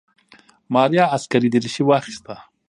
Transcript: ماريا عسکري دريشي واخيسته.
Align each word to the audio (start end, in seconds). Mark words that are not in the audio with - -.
ماريا 0.73 1.03
عسکري 1.13 1.49
دريشي 1.53 1.83
واخيسته. 1.85 2.35